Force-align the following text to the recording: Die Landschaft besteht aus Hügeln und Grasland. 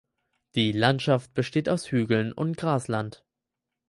Die 0.55 0.71
Landschaft 0.71 1.31
besteht 1.35 1.69
aus 1.69 1.91
Hügeln 1.91 2.33
und 2.33 2.57
Grasland. 2.57 3.23